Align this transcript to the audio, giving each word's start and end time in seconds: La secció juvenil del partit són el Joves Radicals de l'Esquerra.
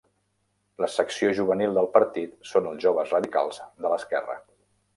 La 0.83 0.87
secció 0.93 1.29
juvenil 1.41 1.77
del 1.79 1.91
partit 1.99 2.33
són 2.55 2.71
el 2.73 2.81
Joves 2.87 3.15
Radicals 3.17 3.63
de 3.85 3.93
l'Esquerra. 3.93 4.39